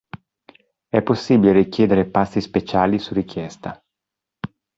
[0.89, 3.79] È possibile richiedere pasti speciali su richiesta.